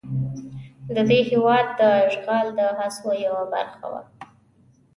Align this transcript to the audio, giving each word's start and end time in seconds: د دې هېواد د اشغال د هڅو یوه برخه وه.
د 0.95 0.97
دې 1.09 1.19
هېواد 1.29 1.67
د 1.79 1.81
اشغال 2.07 2.47
د 2.59 2.61
هڅو 2.77 3.09
یوه 3.25 3.43
برخه 3.53 3.85
وه. 3.91 4.01